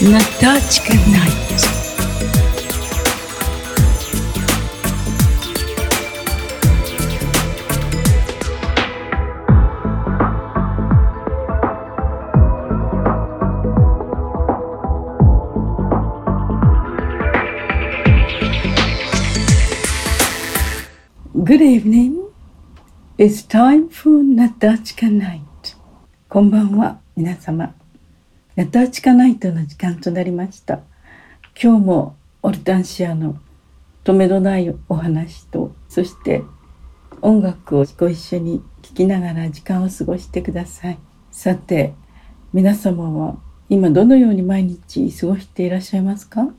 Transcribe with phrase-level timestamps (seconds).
[0.00, 1.60] Натачка Найт.
[21.44, 22.24] Good evening.
[23.18, 25.50] It's time for Natachka Night.
[26.35, 27.73] こんばんは、皆様。
[28.57, 30.81] ナタチカナイトの時間となりました。
[31.57, 33.39] 今日もオルタンシアの
[34.03, 36.43] 止めのないお話と、そして
[37.21, 40.99] 音楽をご一緒に聴きながら時間を過ごしてください。
[41.31, 41.93] さて、
[42.51, 43.37] 皆様は
[43.69, 46.49] 今どのように毎日過ごしていらっしゃいますか？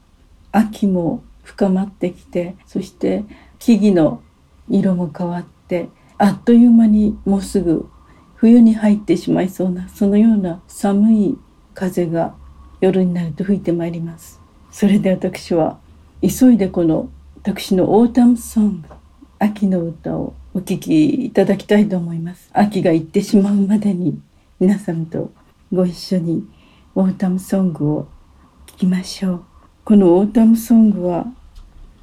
[0.52, 3.24] 秋も深まってきて、そして
[3.58, 4.22] 木々の
[4.70, 7.90] 色も変わってあっという間にもうすぐ
[8.46, 11.38] 冬に入ってしまいそうなそのような寒い
[11.74, 12.36] 風が
[12.80, 14.40] 夜になると吹いてまいります。
[14.70, 15.80] それで私は
[16.22, 17.08] 急いでこの
[17.42, 18.88] 私の Autumn Song
[19.40, 22.48] 秋の歌をお聴きいただきたいと思います。
[22.52, 24.20] 秋が行ってしまうまでに
[24.60, 25.32] 皆さんと
[25.72, 26.46] ご一緒に
[26.94, 28.08] Autumn Song を
[28.66, 29.44] 聴きましょう。
[29.84, 31.26] この Autumn Song は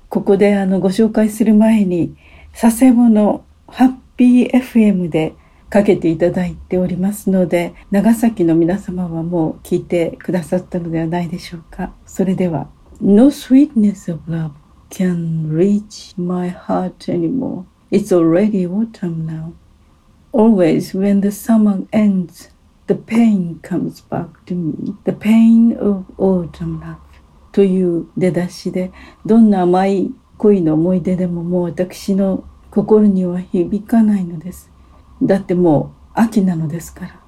[0.10, 2.18] ここであのご紹介する前に
[2.52, 5.36] 佐世保のハッピー FM で
[5.74, 12.70] かけていただいておりますので長崎の皆様はもう聞いてくださったのではないでしょうかそれでは
[13.02, 14.52] No sweetness of love
[14.92, 19.54] can reach my heart anymore It's already autumn now
[20.32, 22.52] Always when the summer ends
[22.86, 26.98] the pain comes back to me The pain of autumn love
[27.52, 28.92] という出だしで
[29.26, 34.73] どんな甘い恋の思い出でももう私の心には響かないのです。
[35.22, 37.20] だってもう秋なのですから。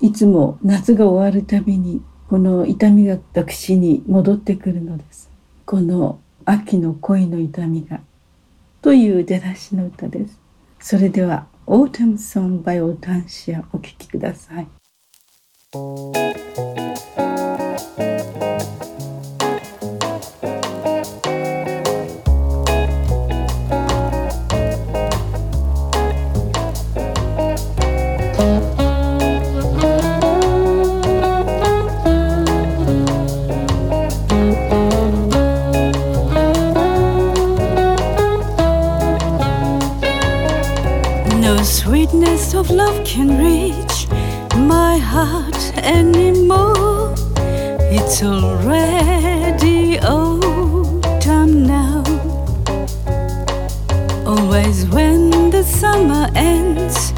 [0.00, 5.30] いつも夏が終わるたびにこの痛みが私に戻ってくるのです。
[5.66, 8.00] この秋の恋の痛みが。
[8.82, 10.40] という出だしの歌です。
[10.78, 14.68] それでは、 Autumn Song by オルタンシアお聴きください。
[48.60, 52.02] Already autumn now.
[54.26, 57.12] Always when the summer ends,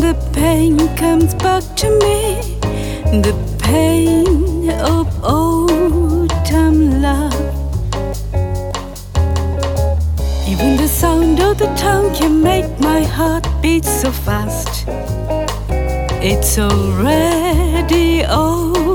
[0.00, 2.40] the pain comes back to me.
[3.20, 7.34] The pain of autumn love.
[10.48, 14.86] Even the sound of the town can make my heart beat so fast.
[16.22, 18.89] It's already autumn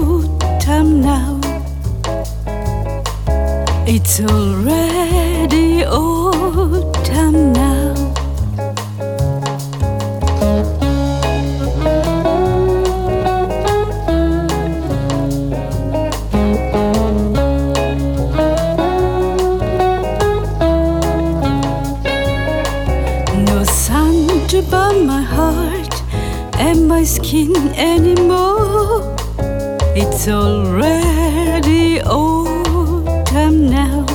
[29.97, 34.05] It's already autumn now.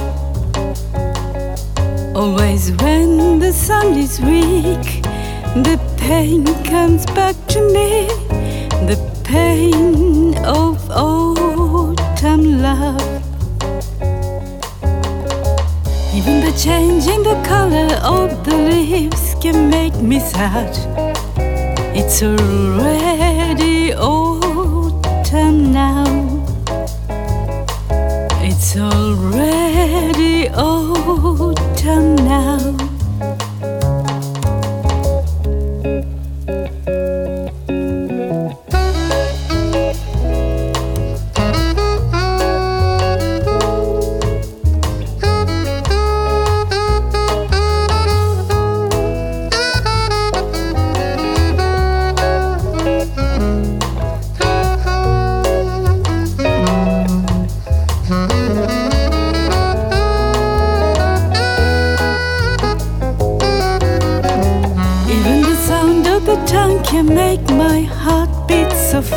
[2.14, 5.02] Always when the sun is weak,
[5.64, 8.08] the pain comes back to me.
[8.90, 13.00] The pain of autumn love.
[16.14, 20.76] Even the change in the color of the leaves can make me sad.
[21.96, 23.09] It's already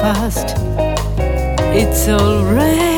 [0.04, 0.58] fast.
[1.80, 2.93] It's already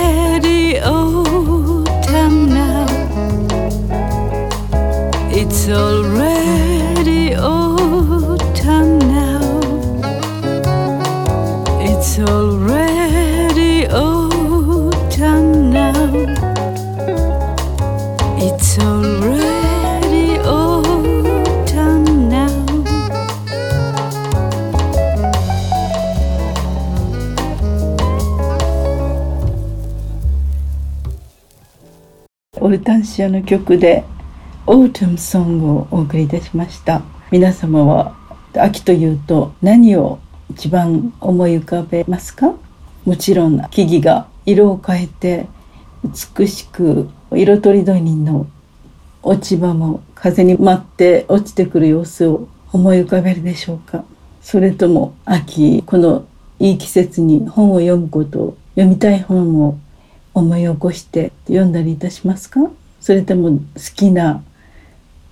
[33.15, 34.03] シアの曲で
[34.67, 37.01] 「オートムソング」をお送りいたしました。
[37.31, 38.13] 皆様は
[38.53, 40.19] 秋というと何を
[40.51, 42.51] 一番思い浮かべますか？
[43.05, 45.45] もちろん木々が色を変えて
[46.03, 48.47] 美しく色とりどりの
[49.23, 54.03] 落ち葉も風に舞って落ちてくる様子を思い浮かべるでしょうか？
[54.41, 56.25] それとも秋この
[56.59, 59.77] いい季節に本を読むことを読みたい本を
[60.33, 62.59] 思い起こして読んだりいたしますか？
[63.05, 63.59] それとも好
[63.95, 64.43] きな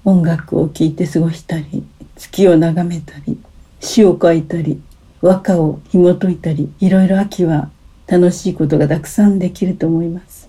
[0.06, 1.84] 音楽を聴いて過ごしたり
[2.16, 3.40] 月を眺めたり
[3.80, 4.80] 詩を書いたり
[5.22, 7.72] 和歌を紐解いたりいろいろ秋は
[8.06, 10.48] 楽しいことがたくさんできると思います。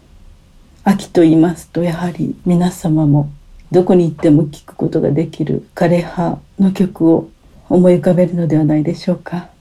[0.84, 3.30] 秋と言いますとやはり皆様も
[3.72, 7.30] どこに行っても聴くことができる枯葉の曲を
[7.70, 9.53] 思い浮かべるのではないでしょうか。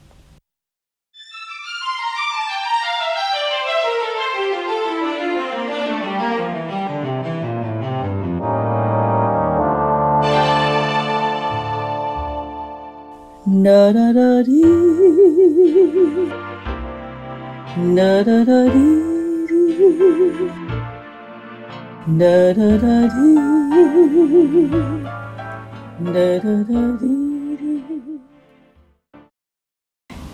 [13.64, 16.30] ラララリー
[17.96, 19.34] ラララリー
[22.20, 23.36] ラララリ
[26.04, 27.08] ラララリ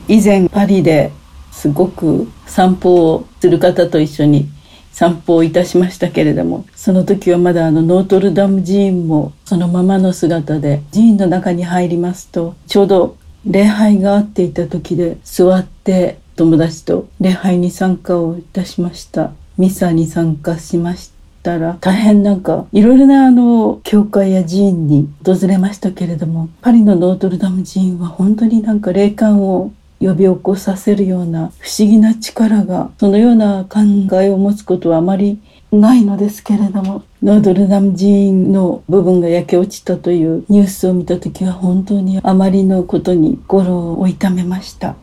[0.08, 1.12] 以前パリで
[1.52, 4.50] すごく散歩をする方と一緒に
[4.92, 19.32] 散歩をいたしましたけれどもその時はまだあのノートルダム寺院もそのままの姿で寺院の中に入りますとちょうど礼拝があっていた時で座って友達と礼拝に参加をいたしました。
[19.60, 21.12] ミサに参加しまし
[21.44, 33.80] たら大変なんかいろいろなあの教会や寺院に訪れましたけれどもパリのノートルダム寺院は本当になんか霊感を呼び起こさせるような不思議な力がそのような考
[34.22, 35.42] えを持つことはあまり
[35.72, 44.96] ないのですけれどもノードルダム寺院の部分が焼け落ちたというニュースを見た時は本当にあまりのことに心を痛めました。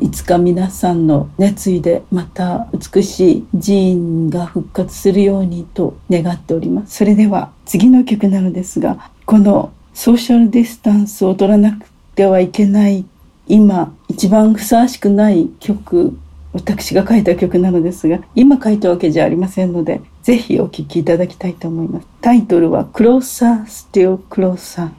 [0.00, 6.96] いつか皆さんの熱意でまた美しい寺院が復活するようにと願っております。
[6.96, 11.86] それでは次の曲なのですがこのソーシャルディスタンスを取らなく
[12.16, 13.04] てはいけない
[13.46, 16.16] 今一番ふさわしくない曲
[16.52, 22.06] 私が書いた曲なのですが今書いたわけじゃありませんのでぜひお聴きいただきたいと思います。
[22.20, 24.90] タイトルは Closer Still Closer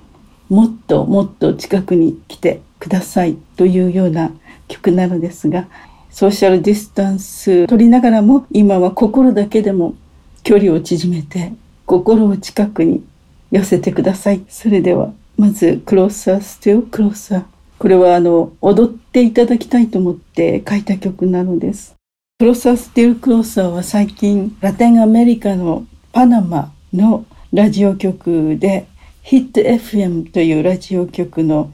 [0.50, 4.32] もっともっと近くに来てくださいというような
[4.68, 5.68] 曲なのですが
[6.12, 9.96] ソーシャルディスタンス取りながらも今は心だけでも
[10.44, 11.54] 距離を縮めて
[11.86, 13.04] 心を近くに
[13.52, 14.44] 寄せてください。
[14.50, 17.44] それではまず Closer Still Closer
[17.78, 21.96] これはあの踊っていただきたいと思って書いた曲なのです。
[22.40, 28.88] クロサ・スティル・クローサーは最近ラテンアメリカのパナマのラジオ局で
[29.22, 31.72] ヒット FM というラジオ局の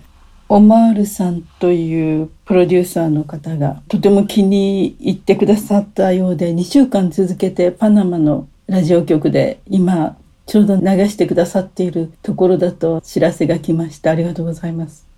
[0.47, 15.10] オマールさんというプロデューサーの方がとても気に入ってくださったようで2週間続けてパナマのラジオ局で今ちょうど流してくださっているところだと知らせが来ましたありがとうございます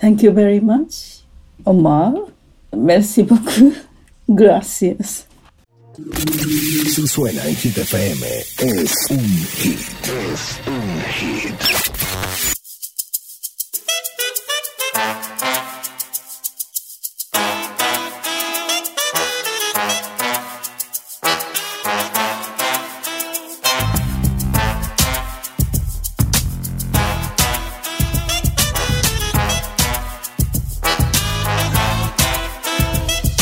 [0.00, 1.22] Thank you very much,
[1.64, 2.14] Omar.
[2.74, 3.74] Merci beaucoup.
[4.28, 5.26] Gracias.
[5.96, 8.26] Si suena en Hit FM,
[8.58, 9.24] es un
[9.56, 9.78] hit.
[10.04, 12.35] Es un hit.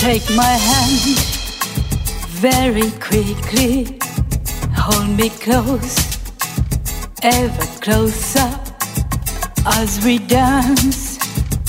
[0.04, 1.18] Take my hand
[2.28, 3.98] very quickly,
[4.76, 5.96] hold me close,
[7.22, 8.50] ever closer
[9.64, 11.18] as we dance.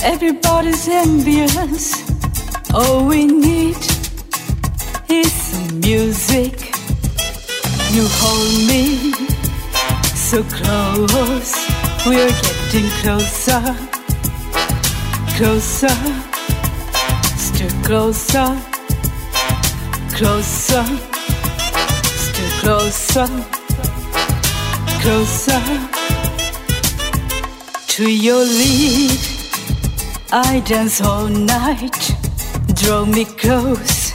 [0.02, 2.04] Everybody's envious.
[2.74, 3.78] All we need
[5.08, 6.74] is some music.
[7.94, 9.12] You hold me
[10.14, 11.54] so close,
[12.04, 13.62] we're getting closer,
[15.38, 16.25] closer
[17.56, 18.48] still closer,
[20.14, 20.84] closer,
[22.26, 23.26] still closer,
[25.00, 25.62] closer
[27.88, 29.18] to your lead.
[30.32, 32.12] I dance all night,
[32.74, 34.12] draw me close,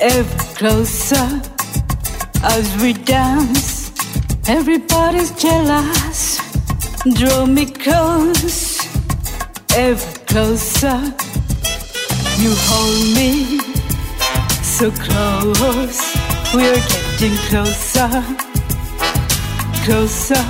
[0.00, 1.40] ever closer
[2.42, 3.92] as we dance.
[4.48, 6.40] Everybody's jealous,
[7.14, 8.80] draw me close,
[9.76, 11.14] ever closer.
[12.38, 13.58] You hold me
[14.62, 16.00] so close,
[16.54, 18.08] we're getting closer,
[19.84, 20.44] closer,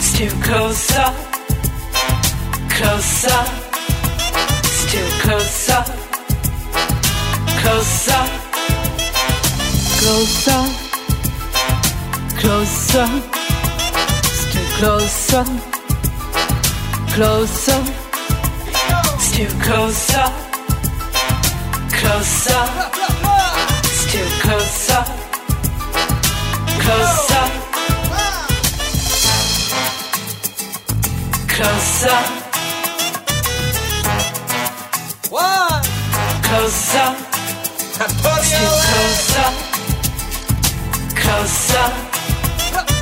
[0.00, 1.12] still closer,
[2.70, 3.42] closer,
[4.62, 5.84] still closer,
[7.60, 8.24] closer,
[9.98, 10.62] closer,
[12.38, 13.08] closer,
[14.22, 15.44] still closer,
[17.12, 18.05] closer,
[19.36, 20.32] too close up,
[21.92, 22.70] close up.
[23.84, 25.06] It's too close up,
[26.80, 27.52] close up,
[31.48, 32.26] close up.
[35.30, 35.84] One,
[36.42, 37.16] close up.
[38.00, 38.48] It's
[41.68, 41.92] too.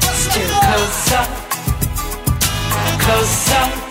[0.02, 1.28] It's too close up,
[2.98, 3.83] close up.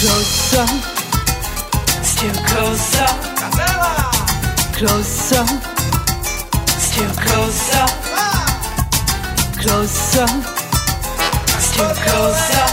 [0.00, 0.66] Closer,
[2.02, 3.10] still closer,
[4.72, 5.44] closer,
[6.78, 7.86] still closer,
[9.60, 10.28] closer,
[11.60, 12.66] still closer,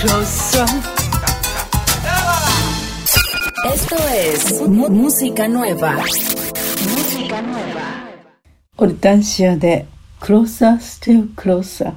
[0.00, 0.66] closer.
[3.74, 5.96] Esto es música nueva.
[6.96, 8.10] Música nueva.
[8.78, 9.86] オルタンシアで
[10.22, 11.92] 「Closer Still Closer」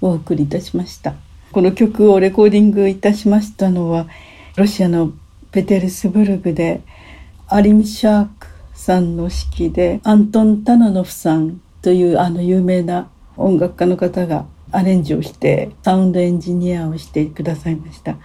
[0.00, 1.14] をお送りいたしました
[1.54, 4.08] この曲をレコーディングいたしましたのは
[4.56, 5.12] ロシアの
[5.52, 6.80] ペテルスブルグで
[7.46, 18.16] アリムシャークさんの指揮でアントン・タナノフさんというあの有名な音楽家の方がアレンジをしてサウンドエンジニアをしてくださいました。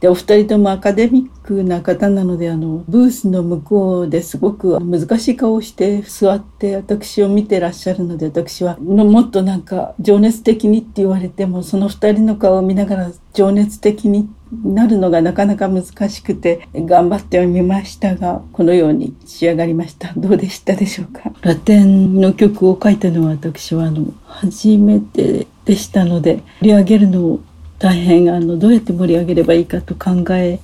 [0.00, 14.28] でお二人ともアカデミックな方なのであのブースの向こうですごく難しい顔をして座って私を見てらっしゃるので私はもっとなんか情熱的にって言われてもその二人の顔を見ながら情熱的に
[14.64, 20.12] なるのがなかなか難しくて頑張ってみましたがこのように仕上がりました。
[20.16, 21.32] どうでしたでしょうか？
[21.42, 27.40] ラテンの曲を書いたのは私はあの初めてでしたので盛り上げるのを
[27.78, 30.58] 大変あのどうやって盛り上げればいいかと考え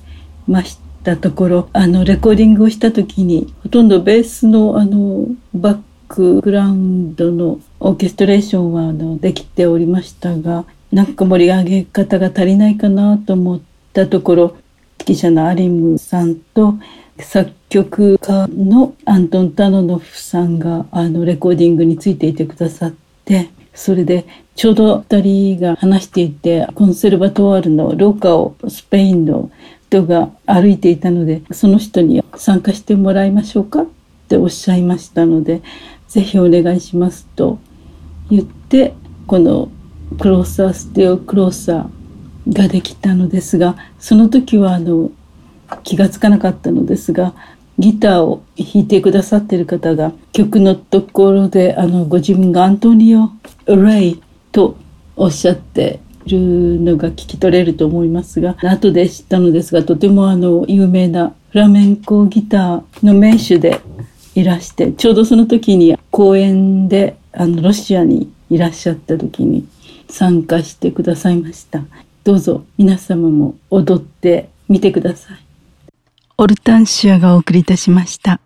[0.47, 13.61] ましたところあのレコーディングをした時にほとんどベースのあのバックグラウンドのオーケストレーションはあのできておりましたがなんか盛り上げ方が足りないかなと思っ
[13.93, 14.57] たところ
[14.99, 16.75] 指揮者のアリムさんと
[17.19, 22.93] 作曲家のアントン・タノノフさんがあのレコーディングについていてくださっ
[23.23, 29.51] てそれでちょうど2人が話していてコンセルバトワールの廊下をスペインの
[29.89, 33.83] 人が歩いていたのでその人に参加してもらいましょうか？
[33.83, 33.85] っ
[34.27, 35.61] ておっしゃいましたので
[36.07, 37.59] ぜひお願いしますと
[38.29, 38.93] 言って
[39.27, 39.69] この
[40.19, 45.11] 「クローサーステオクローサー」ができたのですがその時はあの
[45.83, 47.33] 気がつかなかったのですが
[47.77, 53.29] ギターを弾いてくださってる方が曲のところであのご自分がアントニオ・
[53.67, 54.77] レイと
[55.15, 63.81] おっしゃっているのが聞き取れると思いますが後で知ったのですがとてもあの有名なフラメンコギターの名手で
[64.35, 69.67] いらしてちょうどその時に公演であのロシアにいらっしゃった時に
[70.09, 71.83] 参加してくださいました。
[72.23, 75.44] どうぞ皆様も踊ってみてください。
[76.37, 78.39] オルタンシアがお送りいたしました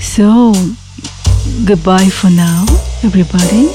[0.00, 0.52] So
[1.66, 2.64] goodbye for now
[3.04, 3.68] everybody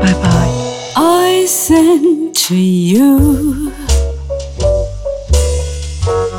[0.00, 0.48] bye bye
[0.94, 3.72] I send to you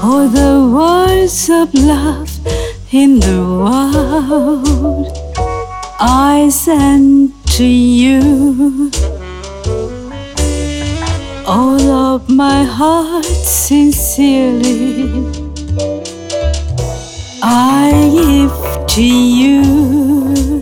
[0.01, 2.29] all the words of love
[2.91, 5.07] in the world
[5.99, 8.89] I send to you
[11.47, 15.09] all of my heart sincerely.
[17.41, 20.56] I give to you